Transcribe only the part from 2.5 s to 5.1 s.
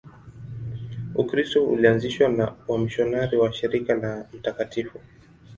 wamisionari wa Shirika la Mt.